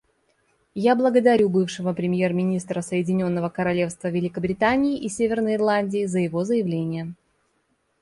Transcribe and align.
Я 0.83 0.95
благодарю 0.95 1.47
бывшего 1.47 1.93
премьер-министра 1.93 2.81
Соединенного 2.81 3.49
Королевства 3.49 4.07
Великобритании 4.07 4.97
и 4.97 5.07
Северной 5.09 5.53
Ирландии 5.57 6.05
за 6.07 6.17
его 6.17 6.43
заявление. 6.43 7.13